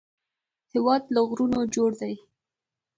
[0.73, 2.13] هېواد له غرونو جوړ دی